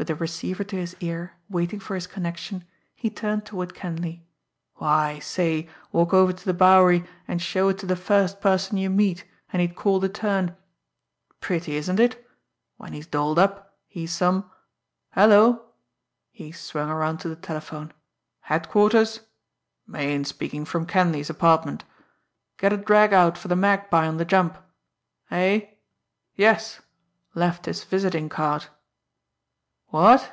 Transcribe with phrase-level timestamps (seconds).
[0.00, 2.64] With the receiver to his ear, waiting for his connection,
[2.94, 4.20] he turned toward Kenleigh.
[4.76, 8.88] "Why, say, walk over to the Bowery and show it to the first person you
[8.88, 10.56] meet, and he'd call the turn.
[11.42, 12.26] Pretty, isn't it?
[12.78, 14.50] When he's dolled up, he's some
[15.10, 15.66] hello!"
[16.30, 17.92] He swung around to the telephone.
[18.40, 19.20] "Headquarters?...
[19.86, 21.84] Meighan speaking from Kenleigh's apartment...
[22.56, 24.56] Get a drag out for the Magpie on the jump....
[25.30, 25.66] Eh?...
[26.36, 26.80] Yes!...
[27.34, 28.64] Left his visiting card....
[29.92, 30.28] What?...